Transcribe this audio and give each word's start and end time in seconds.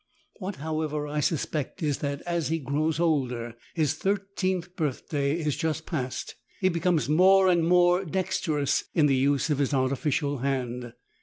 What, 0.39 0.55
however, 0.55 1.05
I 1.05 1.19
suspect 1.19 1.83
is 1.83 1.99
that 1.99 2.21
as 2.23 2.47
he 2.47 2.57
grows 2.57 2.99
older— 2.99 3.53
his 3.75 3.93
thirteenth 3.93 4.75
birthday 4.75 5.37
is 5.37 5.55
just 5.55 5.85
past— 5.85 6.33
he 6.59 6.69
be 6.69 6.79
comes 6.79 7.07
more 7.07 7.47
and 7.47 7.63
more 7.63 8.03
dexterous 8.03 8.85
in 8.95 9.05
the 9.05 9.15
use 9.15 9.51
of 9.51 9.59
his 9.59 9.75
artificial 9.75 10.39
hand. 10.39 10.93